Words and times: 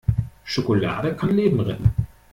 Schokolade 0.45 1.15
kann 1.15 1.29
Leben 1.35 1.59
retten! 1.59 1.91